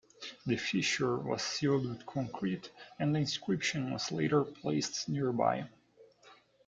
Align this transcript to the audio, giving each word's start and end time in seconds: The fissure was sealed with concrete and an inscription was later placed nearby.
The 0.47 0.57
fissure 0.57 1.15
was 1.17 1.43
sealed 1.43 1.87
with 1.87 2.07
concrete 2.07 2.71
and 2.97 3.11
an 3.11 3.17
inscription 3.21 3.91
was 3.91 4.11
later 4.11 4.43
placed 4.43 5.07
nearby. 5.07 5.67